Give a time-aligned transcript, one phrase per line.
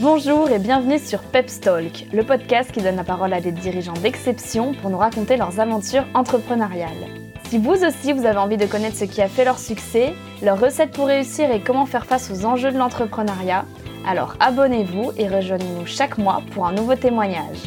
[0.00, 3.94] Bonjour et bienvenue sur Peps Talk, le podcast qui donne la parole à des dirigeants
[3.94, 7.08] d'exception pour nous raconter leurs aventures entrepreneuriales.
[7.48, 10.60] Si vous aussi vous avez envie de connaître ce qui a fait leur succès, leurs
[10.60, 13.64] recettes pour réussir et comment faire face aux enjeux de l'entrepreneuriat,
[14.06, 17.58] alors abonnez-vous et rejoignez-nous chaque mois pour un nouveau témoignage.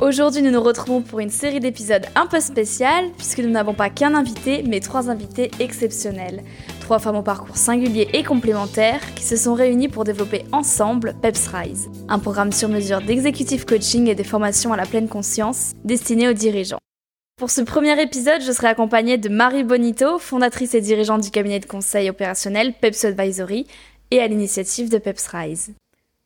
[0.00, 3.90] Aujourd'hui, nous nous retrouvons pour une série d'épisodes un peu spéciales, puisque nous n'avons pas
[3.90, 6.42] qu'un invité, mais trois invités exceptionnels.
[6.88, 11.48] Trois femmes au parcours singulier et complémentaire qui se sont réunies pour développer ensemble Peps
[11.48, 16.30] Rise, un programme sur mesure d'exécutif coaching et des formations à la pleine conscience destiné
[16.30, 16.78] aux dirigeants.
[17.36, 21.60] Pour ce premier épisode, je serai accompagnée de Marie Bonito, fondatrice et dirigeante du cabinet
[21.60, 23.66] de conseil opérationnel Peps Advisory
[24.10, 25.74] et à l'initiative de Peps Rise.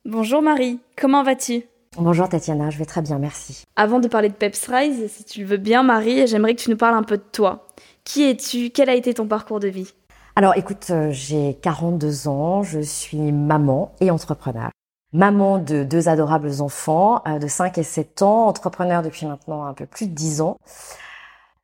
[0.05, 1.65] Bonjour Marie, comment vas-tu?
[1.97, 3.65] Bonjour Tatiana, je vais très bien, merci.
[3.75, 6.71] Avant de parler de Peps Rise, si tu le veux bien Marie, j'aimerais que tu
[6.71, 7.67] nous parles un peu de toi.
[8.05, 8.71] Qui es-tu?
[8.71, 9.93] Quel a été ton parcours de vie?
[10.35, 14.71] Alors écoute, euh, j'ai 42 ans, je suis maman et entrepreneur.
[15.13, 19.75] Maman de deux adorables enfants euh, de 5 et 7 ans, entrepreneur depuis maintenant un
[19.75, 20.57] peu plus de 10 ans.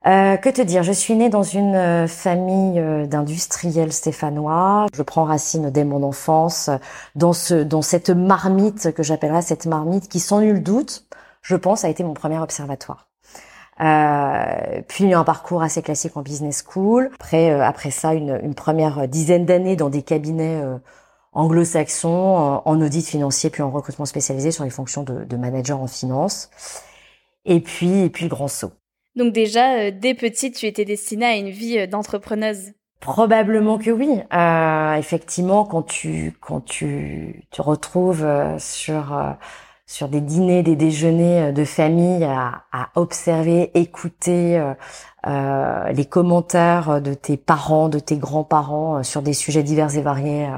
[0.07, 0.83] Euh, que te dire?
[0.83, 4.87] Je suis née dans une euh, famille d'industriels stéphanois.
[4.95, 6.69] Je prends racine dès mon enfance
[7.15, 11.07] dans ce dans cette marmite que j'appellerais cette marmite qui, sans nul doute,
[11.41, 13.09] je pense, a été mon premier observatoire.
[13.81, 17.11] Euh, puis un parcours assez classique en business school.
[17.15, 20.63] Après, après ça, une, une première dizaine d'années dans des cabinets
[21.33, 25.81] anglo-saxons en, en, audit financier, puis en recrutement spécialisé sur les fonctions de, de manager
[25.81, 26.51] en finance.
[27.45, 28.73] Et puis, et puis le grand saut.
[29.17, 32.73] Donc déjà, euh, dès petite, tu étais destinée à une vie euh, d'entrepreneuse?
[33.01, 34.09] Probablement que oui.
[34.33, 39.37] Euh, effectivement, quand tu quand tu te retrouves euh, sur
[39.89, 44.63] sur des dîners, des déjeuners de famille à, à observer, écouter
[45.27, 50.49] euh, les commentaires de tes parents, de tes grands-parents sur des sujets divers et variés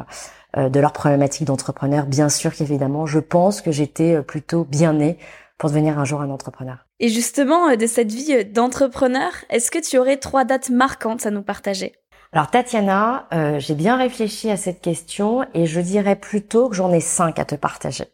[0.56, 5.16] de leurs problématiques d'entrepreneur, bien sûr qu'évidemment, je pense que j'étais plutôt bien née
[5.60, 6.78] pour devenir un jour un entrepreneur.
[7.00, 11.26] Et justement, euh, de cette vie euh, d'entrepreneur, est-ce que tu aurais trois dates marquantes
[11.26, 11.94] à nous partager?
[12.32, 16.92] Alors Tatiana, euh, j'ai bien réfléchi à cette question et je dirais plutôt que j'en
[16.92, 18.04] ai cinq à te partager.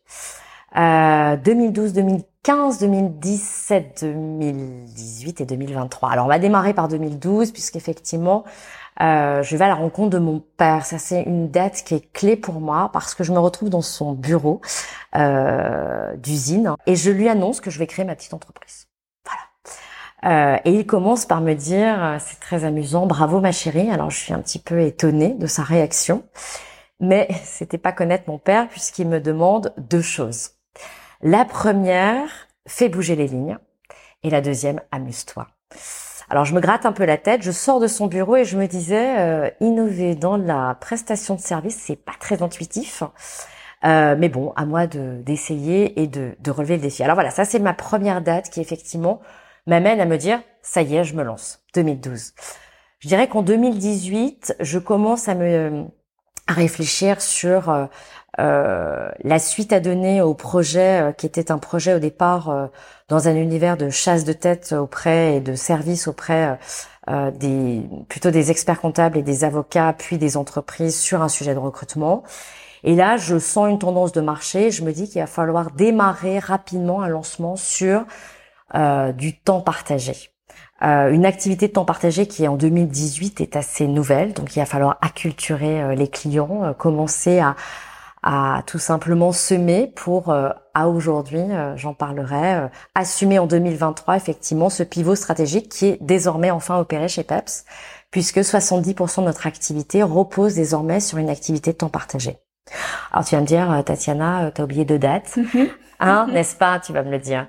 [0.77, 6.11] Euh, 2012, 2015, 2017, 2018 et 2023.
[6.11, 8.45] Alors on va démarrer par 2012 puisqu'effectivement
[9.01, 10.85] euh, je vais à la rencontre de mon père.
[10.87, 13.83] Ça, c'est une date qui est clé pour moi parce que je me retrouve dans
[13.83, 14.61] son bureau
[15.15, 18.89] euh, d'usine et je lui annonce que je vais créer ma petite entreprise.
[19.25, 20.57] Voilà.
[20.57, 23.91] Euh, et il commence par me dire, euh, c'est très amusant, bravo ma chérie.
[23.91, 26.25] Alors je suis un petit peu étonnée de sa réaction,
[27.01, 30.56] mais c'était pas connaître mon père puisqu'il me demande deux choses.
[31.23, 33.59] La première, fais bouger les lignes,
[34.23, 35.47] et la deuxième, amuse-toi.
[36.29, 38.59] Alors je me gratte un peu la tête, je sors de son bureau et je
[38.59, 43.05] me disais euh, innover dans la prestation de service, c'est pas très intuitif.
[43.85, 47.05] Euh, mais bon, à moi de d'essayer et de, de relever le défi.
[47.05, 49.21] Alors voilà, ça c'est ma première date qui effectivement
[49.67, 51.63] m'amène à me dire ça y est, je me lance.
[51.75, 52.33] 2012.
[52.99, 55.85] Je dirais qu'en 2018, je commence à me
[56.49, 57.89] à réfléchir sur
[58.39, 62.51] euh, euh, la suite à donner au projet euh, qui était un projet au départ
[62.51, 62.67] euh,
[63.09, 66.59] dans un univers de chasse de tête auprès et de service auprès
[67.39, 71.61] des plutôt des experts comptables et des avocats puis des entreprises sur un sujet de
[71.61, 72.25] recrutement.
[72.83, 74.73] Et là, je sens une tendance de marché.
[74.73, 78.05] Je me dis qu'il va falloir démarrer rapidement un lancement sur
[79.15, 80.15] du temps partagé.
[80.83, 84.67] Euh, une activité de temps partagé qui en 2018 est assez nouvelle, donc il va
[84.67, 87.55] falloir acculturer les clients, commencer à,
[88.29, 94.17] à tout simplement semer pour euh, à aujourd'hui, euh, j'en parlerai, euh, assumer en 2023
[94.17, 97.65] effectivement ce pivot stratégique qui est désormais enfin opéré chez PEPS,
[98.11, 102.39] puisque 70% de notre activité repose désormais sur une activité de temps partagé.
[103.13, 105.39] Alors tu vas me dire, Tatiana, tu as oublié deux dates.
[105.99, 106.79] Hein, n'est-ce pas?
[106.79, 107.47] Tu vas me le dire.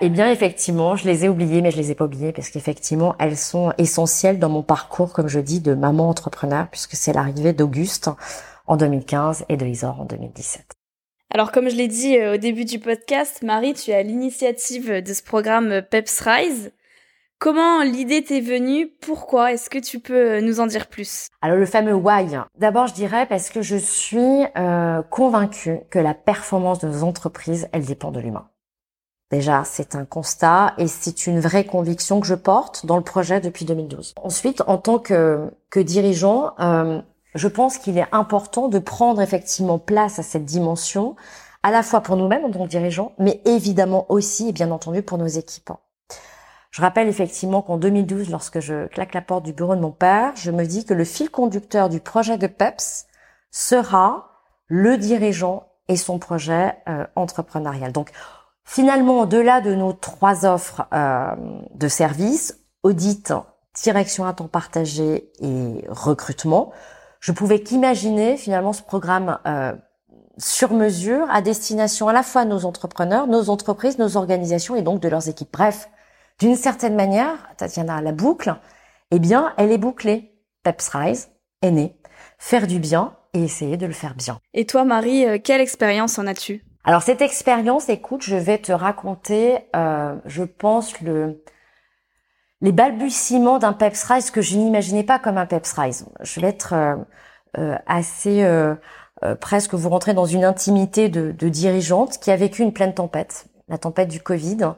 [0.00, 3.14] eh bien, effectivement, je les ai oubliées, mais je les ai pas oubliées parce qu'effectivement,
[3.18, 7.52] elles sont essentielles dans mon parcours, comme je dis, de maman entrepreneur, puisque c'est l'arrivée
[7.52, 8.08] d'Auguste
[8.70, 10.64] en 2015 et de Isor en 2017.
[11.34, 15.12] Alors comme je l'ai dit euh, au début du podcast, Marie, tu as l'initiative de
[15.12, 16.72] ce programme Peps Rise.
[17.40, 18.86] Comment l'idée t'est venue?
[19.00, 19.52] Pourquoi?
[19.52, 21.28] Est-ce que tu peux euh, nous en dire plus?
[21.42, 22.26] Alors le fameux why.
[22.58, 27.68] D'abord, je dirais parce que je suis euh, convaincue que la performance de nos entreprises,
[27.72, 28.48] elle dépend de l'humain.
[29.32, 33.40] Déjà, c'est un constat et c'est une vraie conviction que je porte dans le projet
[33.40, 34.14] depuis 2012.
[34.22, 37.00] Ensuite, en tant que, que dirigeant, euh,
[37.34, 41.16] je pense qu'il est important de prendre effectivement place à cette dimension,
[41.62, 45.02] à la fois pour nous-mêmes en tant que dirigeants, mais évidemment aussi et bien entendu
[45.02, 45.70] pour nos équipes.
[46.70, 50.32] Je rappelle effectivement qu'en 2012, lorsque je claque la porte du bureau de mon père,
[50.36, 53.06] je me dis que le fil conducteur du projet de PEPS
[53.50, 54.30] sera
[54.66, 57.90] le dirigeant et son projet euh, entrepreneurial.
[57.90, 58.10] Donc
[58.64, 61.34] finalement, au-delà de nos trois offres euh,
[61.74, 63.32] de services, audit,
[63.74, 66.72] direction à temps partagé et recrutement,
[67.20, 69.74] je pouvais qu'imaginer finalement ce programme euh,
[70.38, 74.82] sur mesure à destination à la fois de nos entrepreneurs, nos entreprises, nos organisations et
[74.82, 75.52] donc de leurs équipes.
[75.52, 75.88] Bref,
[76.38, 78.56] d'une certaine manière, Tatiana, la boucle,
[79.10, 80.34] eh bien, elle est bouclée.
[80.62, 81.28] Peps Rise
[81.62, 81.96] est né.
[82.38, 84.38] Faire du bien et essayer de le faire bien.
[84.54, 86.64] Et toi, Marie, euh, quelle expérience en as-tu?
[86.84, 91.42] Alors cette expérience, écoute, je vais te raconter, euh, je pense le
[92.60, 96.06] les balbutiements d'un Peps Rise que je n'imaginais pas comme un Peps Rise.
[96.20, 96.96] Je vais être euh,
[97.58, 98.74] euh assez euh,
[99.24, 102.94] euh, presque vous rentrez dans une intimité de, de, dirigeante qui a vécu une pleine
[102.94, 104.74] tempête, la tempête du Covid.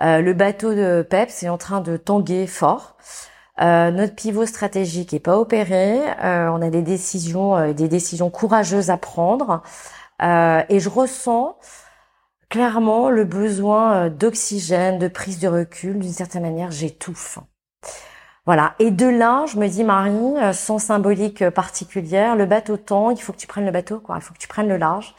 [0.00, 2.96] le bateau de Peps est en train de tanguer fort.
[3.60, 6.00] Euh, notre pivot stratégique est pas opéré.
[6.24, 9.62] Euh, on a des décisions, euh, des décisions courageuses à prendre.
[10.20, 11.56] et je ressens
[12.52, 15.98] clairement le besoin d'oxygène, de prise de recul.
[15.98, 17.40] D'une certaine manière, j'étouffe.
[18.46, 18.74] Voilà.
[18.78, 23.32] Et de là, je me dis, Marie, sans symbolique particulière, le bateau temps, il faut
[23.32, 24.16] que tu prennes le bateau, quoi.
[24.18, 25.14] Il faut que tu prennes le large.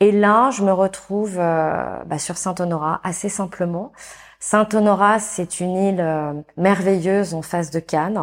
[0.00, 3.92] Et là, je me retrouve bah, sur Saint-Honorat assez simplement.
[4.40, 8.18] Saint-Honorat, c'est une île euh, merveilleuse en face de Cannes.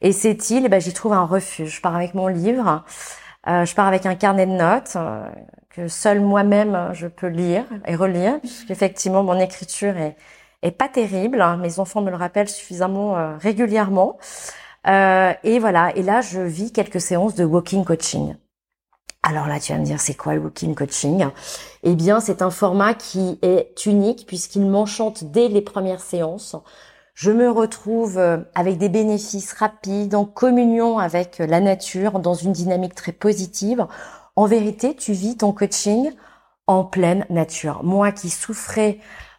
[0.00, 1.76] Et cette île, eh ben, j'y trouve un refuge.
[1.76, 2.84] Je pars avec mon livre,
[3.46, 5.24] euh, je pars avec un carnet de notes euh,
[5.74, 10.16] que seul moi-même je peux lire et relire, puisqu'effectivement mon écriture est,
[10.72, 11.42] pas terrible.
[11.42, 11.58] Hein.
[11.58, 14.18] Mes enfants me le rappellent suffisamment régulièrement.
[14.86, 15.92] et voilà.
[15.94, 18.34] Et là, je vis quelques séances de walking coaching.
[19.26, 21.26] Alors là, tu vas me dire, c'est quoi le walking coaching?
[21.82, 26.56] Eh bien, c'est un format qui est unique puisqu'il m'enchante dès les premières séances.
[27.14, 32.52] Je me retrouve euh, avec des bénéfices rapides, en communion avec la nature, dans une
[32.52, 33.86] dynamique très positive.
[34.36, 36.10] En vérité, tu vis ton coaching
[36.66, 37.84] en pleine nature.
[37.84, 38.98] Moi qui souffrais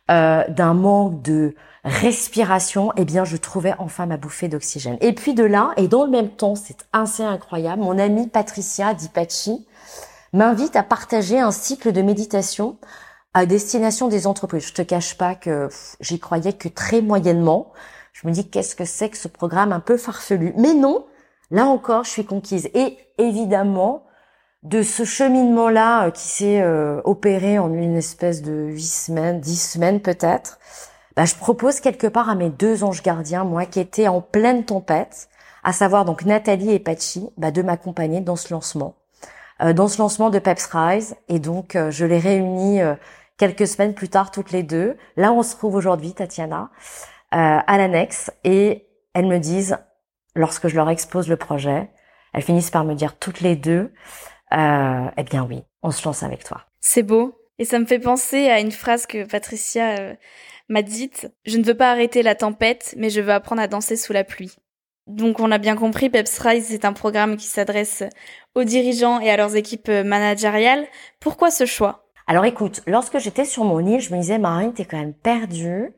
[0.09, 4.97] euh, d'un manque de respiration, eh bien, je trouvais enfin ma bouffée d'oxygène.
[5.01, 8.93] Et puis de là, et dans le même temps, c'est assez incroyable, mon amie Patricia
[8.93, 9.67] Dipachi,
[10.31, 12.77] m'invite à partager un cycle de méditation
[13.33, 14.67] à destination des entreprises.
[14.67, 15.67] Je te cache pas que
[15.99, 17.73] j'y croyais que très moyennement.
[18.13, 20.53] Je me dis qu'est-ce que c'est que ce programme un peu farfelu?
[20.55, 21.05] Mais non,
[21.51, 22.69] là encore, je suis conquise.
[22.73, 24.05] Et évidemment,
[24.65, 29.61] de ce cheminement-là euh, qui s'est euh, opéré en une espèce de huit semaines, dix
[29.61, 30.59] semaines peut-être,
[31.15, 34.65] bah, je propose quelque part à mes deux anges gardiens, moi qui étais en pleine
[34.65, 35.29] tempête,
[35.63, 38.95] à savoir donc Nathalie et Pachi, bah, de m'accompagner dans ce lancement.
[39.61, 41.15] Euh, dans ce lancement de Peps Rise.
[41.29, 42.95] Et donc, euh, je les réunis euh,
[43.37, 44.97] quelques semaines plus tard, toutes les deux.
[45.15, 46.69] Là, on se trouve aujourd'hui, Tatiana,
[47.31, 48.31] à l'annexe.
[48.43, 49.77] Et elles me disent,
[50.35, 51.89] lorsque je leur expose le projet,
[52.33, 53.93] elles finissent par me dire toutes les deux,
[54.55, 56.61] eh bien oui, on se lance avec toi.
[56.79, 57.39] C'est beau.
[57.57, 60.15] Et ça me fait penser à une phrase que Patricia
[60.67, 61.31] m'a dite.
[61.45, 64.23] Je ne veux pas arrêter la tempête, mais je veux apprendre à danser sous la
[64.23, 64.55] pluie.
[65.07, 68.03] Donc on a bien compris, Peps Rise, c'est un programme qui s'adresse
[68.55, 70.87] aux dirigeants et à leurs équipes managériales.
[71.19, 72.07] Pourquoi ce choix?
[72.27, 75.91] Alors écoute, lorsque j'étais sur mon île, je me disais, Marine, t'es quand même perdue,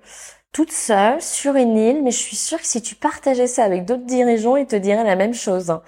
[0.52, 3.86] toute seule, sur une île, mais je suis sûre que si tu partageais ça avec
[3.86, 5.80] d'autres dirigeants, ils te diraient la même chose.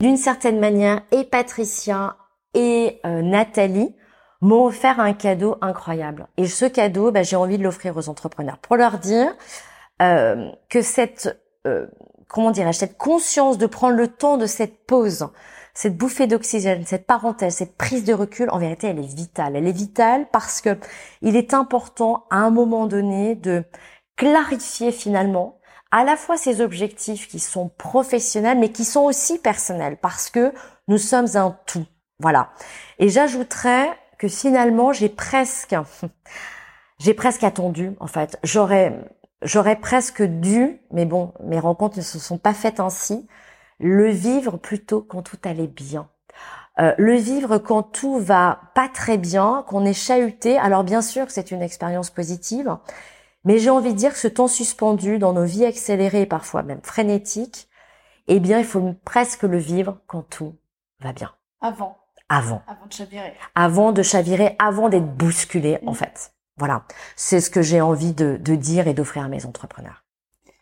[0.00, 2.16] D'une certaine manière, et Patricia
[2.54, 3.94] et euh, Nathalie
[4.40, 6.26] m'ont offert un cadeau incroyable.
[6.36, 9.32] Et ce cadeau, bah, j'ai envie de l'offrir aux entrepreneurs pour leur dire
[10.02, 11.40] euh, que cette...
[11.66, 11.86] Euh,
[12.28, 15.28] comment dirais-je, cette conscience de prendre le temps de cette pause,
[15.74, 19.56] cette bouffée d'oxygène, cette parenthèse, cette prise de recul, en vérité, elle est vitale.
[19.56, 20.76] Elle est vitale parce que
[21.22, 23.64] il est important à un moment donné de
[24.16, 25.58] clarifier finalement
[25.90, 30.52] à la fois ces objectifs qui sont professionnels mais qui sont aussi personnels parce que
[30.88, 31.86] nous sommes un tout.
[32.18, 32.50] Voilà.
[32.98, 35.76] Et j'ajouterais que finalement, j'ai presque
[36.98, 38.38] j'ai presque attendu en fait.
[38.42, 38.98] J'aurais
[39.42, 43.26] j'aurais presque dû, mais bon, mes rencontres ne se sont pas faites ainsi,
[43.78, 46.08] le vivre plutôt quand tout allait bien.
[46.78, 50.58] Euh, le vivre quand tout va pas très bien, qu'on est chahuté.
[50.58, 52.76] Alors bien sûr c'est une expérience positive,
[53.46, 56.80] mais j'ai envie de dire que ce temps suspendu dans nos vies accélérées, parfois même
[56.82, 57.68] frénétiques,
[58.26, 60.56] eh bien, il faut presque le vivre quand tout
[61.00, 61.30] va bien.
[61.60, 61.96] Avant.
[62.28, 62.62] Avant.
[62.66, 63.34] Avant de chavirer.
[63.54, 65.94] Avant de chavirer, avant d'être bousculé, en mm.
[65.94, 66.32] fait.
[66.58, 66.84] Voilà,
[67.14, 70.02] c'est ce que j'ai envie de, dire et d'offrir à mes entrepreneurs.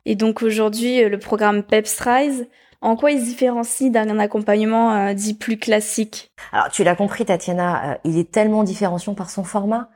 [0.04, 2.48] Et donc aujourd'hui, euh, le programme PEPS Rise,
[2.82, 6.32] en quoi il se différencie d'un accompagnement euh, dit plus classique?
[6.52, 9.88] Alors tu l'as compris Tatiana, euh, il est tellement différenciant par son format.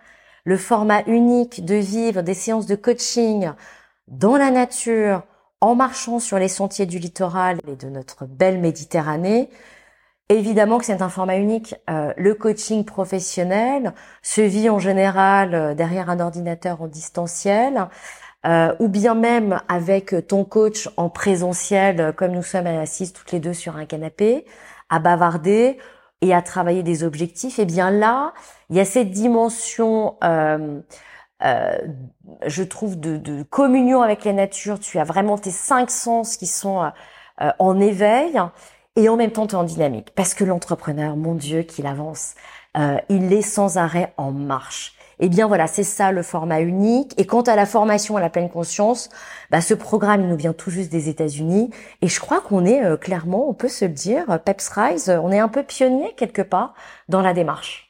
[0.48, 3.50] Le format unique de vivre des séances de coaching
[4.06, 5.24] dans la nature,
[5.60, 9.50] en marchant sur les sentiers du littoral et de notre belle Méditerranée,
[10.30, 11.74] Évidemment que c'est un format unique.
[11.90, 17.86] Euh, le coaching professionnel se vit en général euh, derrière un ordinateur en distanciel,
[18.46, 23.40] euh, ou bien même avec ton coach en présentiel, comme nous sommes assises toutes les
[23.40, 24.46] deux sur un canapé,
[24.88, 25.78] à bavarder
[26.20, 27.58] et à travailler des objectifs.
[27.58, 28.32] Et eh bien là,
[28.70, 30.82] il y a cette dimension, je
[32.62, 34.80] trouve, de, de, communion avec la nature.
[34.80, 36.90] Tu as vraiment tes cinq sens qui sont
[37.58, 38.40] en éveil
[38.98, 40.10] et en même temps tu es en dynamique.
[40.14, 42.34] Parce que l'entrepreneur, mon Dieu, qu'il avance,
[42.76, 44.94] euh, il est sans arrêt en marche.
[45.20, 47.14] Eh bien voilà, c'est ça le format unique.
[47.18, 49.08] Et quant à la formation à la pleine conscience,
[49.50, 51.70] bah, ce programme il nous vient tout juste des États-Unis.
[52.02, 55.30] Et je crois qu'on est euh, clairement, on peut se le dire, Peps Rise, on
[55.30, 56.74] est un peu pionnier quelque part
[57.08, 57.88] dans la démarche.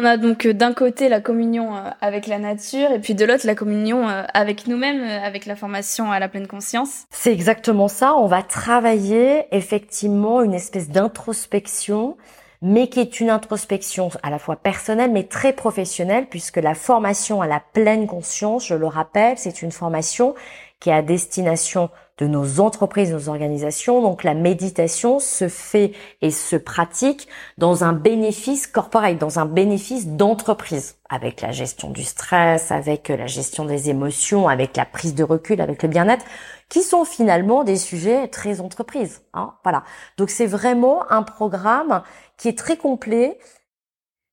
[0.00, 3.24] On a donc euh, d'un côté la communion euh, avec la nature et puis de
[3.24, 7.04] l'autre la communion euh, avec nous-mêmes, avec la formation à la pleine conscience.
[7.10, 8.14] C'est exactement ça.
[8.14, 12.16] On va travailler effectivement une espèce d'introspection,
[12.62, 17.40] mais qui est une introspection à la fois personnelle mais très professionnelle puisque la formation
[17.40, 20.34] à la pleine conscience, je le rappelle, c'est une formation
[20.80, 24.02] qui est à destination de nos entreprises, nos organisations.
[24.02, 30.08] Donc la méditation se fait et se pratique dans un bénéfice corporel, dans un bénéfice
[30.08, 35.24] d'entreprise, avec la gestion du stress, avec la gestion des émotions, avec la prise de
[35.24, 36.24] recul, avec le bien-être,
[36.68, 39.22] qui sont finalement des sujets très entreprises.
[39.32, 39.84] Hein, voilà.
[40.16, 42.02] Donc c'est vraiment un programme
[42.36, 43.38] qui est très complet.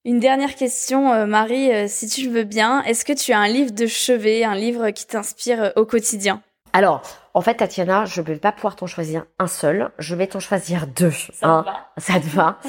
[0.03, 3.47] Une dernière question, euh, Marie, euh, si tu veux bien, est-ce que tu as un
[3.47, 6.43] livre de chevet, un livre qui t'inspire euh, au quotidien?
[6.75, 7.03] Alors,
[7.33, 9.91] en fait, Tatiana, je ne vais pas pouvoir t'en choisir un seul.
[9.97, 11.11] Je vais t'en choisir deux.
[11.11, 11.61] Ça hein.
[11.65, 11.87] va.
[11.97, 12.59] Ça te va.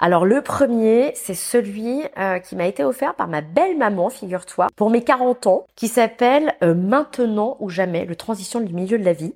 [0.00, 4.66] Alors, le premier, c'est celui euh, qui m'a été offert par ma belle maman, figure-toi,
[4.76, 9.04] pour mes 40 ans, qui s'appelle euh, Maintenant ou jamais, le transition du milieu de
[9.04, 9.32] la vie,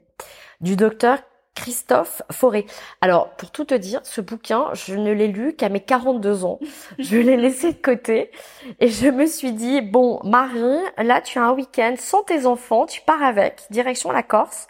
[0.61, 1.21] du docteur
[1.59, 2.67] Christophe Forêt.
[3.01, 6.61] Alors, pour tout te dire, ce bouquin, je ne l'ai lu qu'à mes 42 ans.
[7.01, 8.31] Je l'ai laissé de côté
[8.79, 12.87] et je me suis dit, bon, Marie, là, tu as un week-end sans tes enfants,
[12.87, 14.69] tu pars avec, direction la Corse.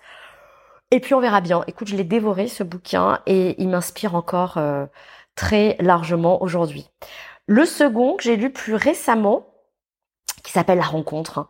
[0.91, 1.63] Et puis on verra bien.
[1.67, 4.87] Écoute, je l'ai dévoré ce bouquin et il m'inspire encore euh,
[5.35, 6.89] très largement aujourd'hui.
[7.47, 9.48] Le second que j'ai lu plus récemment,
[10.43, 11.47] qui s'appelle La rencontre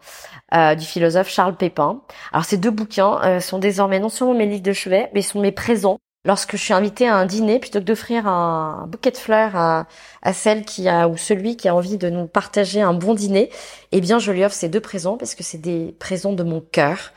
[0.54, 2.00] euh, du philosophe Charles Pépin.
[2.32, 5.40] Alors ces deux bouquins euh, sont désormais non seulement mes livres de chevet, mais sont
[5.40, 5.98] mes présents.
[6.24, 9.86] Lorsque je suis invitée à un dîner, plutôt que d'offrir un, bouquet de fleurs à,
[10.22, 13.50] à, celle qui a ou celui qui a envie de nous partager un bon dîner,
[13.92, 16.60] eh bien je lui offre ces deux présents parce que c'est des présents de mon
[16.60, 17.12] cœur.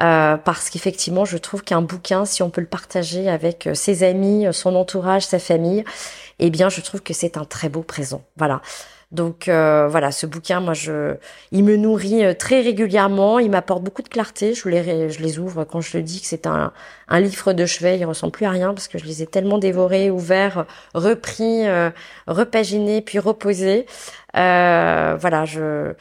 [0.00, 4.02] Euh, parce qu'effectivement, je trouve qu'un bouquin, si on peut le partager avec euh, ses
[4.02, 5.84] amis, son entourage, sa famille,
[6.38, 8.24] eh bien, je trouve que c'est un très beau présent.
[8.36, 8.62] Voilà.
[9.12, 11.16] Donc euh, voilà, ce bouquin, moi, je,
[11.50, 14.54] il me nourrit euh, très régulièrement, il m'apporte beaucoup de clarté.
[14.54, 16.72] Je les, je les ouvre quand je le dis que c'est un,
[17.08, 19.58] un livre de chevet, il ressemble plus à rien parce que je les ai tellement
[19.58, 20.64] dévorés, ouverts,
[20.94, 21.90] repris, euh,
[22.26, 23.84] repaginés, puis reposés.
[24.34, 25.92] Euh, voilà, je,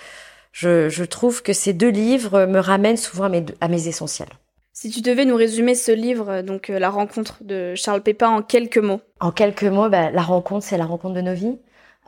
[0.53, 4.29] je, je trouve que ces deux livres me ramènent souvent à mes, à mes essentiels.
[4.71, 8.77] Si tu devais nous résumer ce livre, donc la rencontre de Charles Pépin en quelques
[8.77, 9.01] mots.
[9.19, 11.59] En quelques mots, bah, la rencontre, c'est la rencontre de nos vies.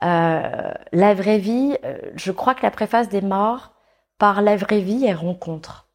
[0.04, 3.74] Euh, la vraie vie, euh, je crois que la préface démarre
[4.18, 5.88] par la vraie vie et rencontre.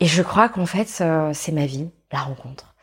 [0.00, 2.74] Et je crois qu'en fait, euh, c'est ma vie, la rencontre.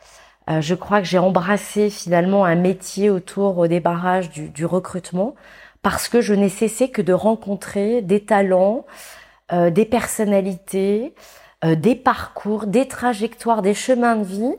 [0.60, 5.34] je crois que j'ai embrassé finalement un métier autour au débarrage du, recrutement
[5.82, 8.86] parce que je n'ai cessé que de rencontrer des talents,
[9.52, 11.14] des personnalités,
[11.62, 14.54] des parcours, des trajectoires, des chemins de vie.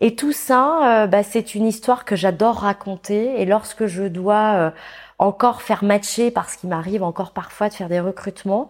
[0.00, 3.40] Et tout ça, bah, c'est une histoire que j'adore raconter.
[3.40, 4.72] Et lorsque je dois
[5.18, 8.68] encore faire matcher parce qu'il m'arrive encore parfois de faire des recrutements,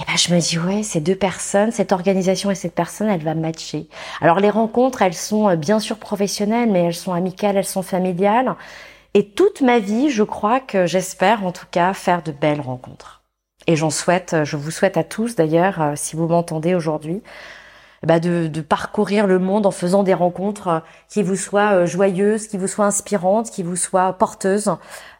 [0.00, 3.08] et eh ben je me dis ouais, ces deux personnes, cette organisation et cette personne,
[3.10, 3.86] elle va matcher.
[4.22, 7.82] Alors les rencontres, elles sont euh, bien sûr professionnelles, mais elles sont amicales, elles sont
[7.82, 8.54] familiales.
[9.12, 13.20] Et toute ma vie, je crois que j'espère en tout cas faire de belles rencontres.
[13.66, 17.20] Et j'en souhaite, je vous souhaite à tous d'ailleurs, euh, si vous m'entendez aujourd'hui,
[18.06, 21.86] bah de, de, parcourir le monde en faisant des rencontres euh, qui vous soient euh,
[21.86, 24.74] joyeuses, qui vous soient inspirantes, qui vous soient porteuses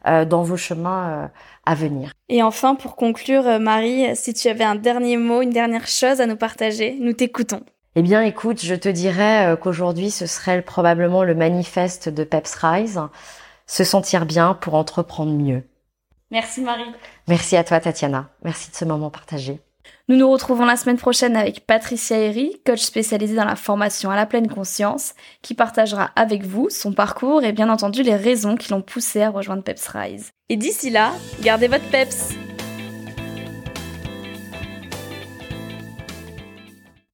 [0.06, 1.30] euh, dans vos chemins
[1.66, 2.12] à venir.
[2.28, 6.26] Et enfin, pour conclure, Marie, si tu avais un dernier mot, une dernière chose à
[6.26, 7.60] nous partager, nous t'écoutons.
[7.96, 13.00] Eh bien, écoute, je te dirais qu'aujourd'hui, ce serait probablement le manifeste de Peps Rise,
[13.66, 15.64] se sentir bien pour entreprendre mieux.
[16.30, 16.84] Merci Marie.
[17.28, 18.30] Merci à toi Tatiana.
[18.44, 19.60] Merci de ce moment partagé.
[20.10, 24.16] Nous nous retrouvons la semaine prochaine avec Patricia Herry, coach spécialisée dans la formation à
[24.16, 28.72] la pleine conscience, qui partagera avec vous son parcours et bien entendu les raisons qui
[28.72, 30.32] l'ont poussé à rejoindre Peps Rise.
[30.48, 31.12] Et d'ici là,
[31.42, 32.34] gardez votre peps